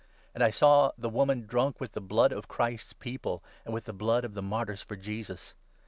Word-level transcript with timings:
And 0.33 0.43
I 0.43 0.49
saw 0.49 0.93
the 0.97 1.09
6 1.09 1.13
woman 1.13 1.45
drunk 1.45 1.79
with 1.79 1.91
the 1.91 2.01
blood 2.01 2.31
of 2.31 2.47
Christ's 2.47 2.93
People 2.93 3.43
and 3.65 3.71
with 3.71 3.85
the 3.85 3.93
blood 3.93 4.25
of 4.25 4.33
the 4.33 4.41
martyrs 4.41 4.81
for 4.81 4.95
Jesus. 4.95 5.53